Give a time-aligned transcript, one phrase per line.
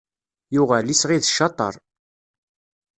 [0.53, 1.73] Yuɣal, isɣi d ccateṛ.